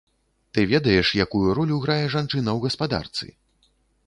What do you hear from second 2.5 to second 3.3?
ў гаспадарцы?